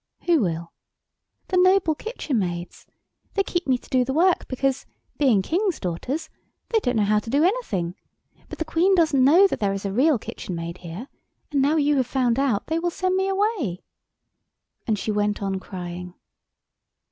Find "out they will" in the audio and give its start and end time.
12.39-12.89